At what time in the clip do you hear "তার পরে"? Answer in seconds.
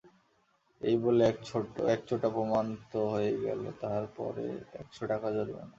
3.81-4.45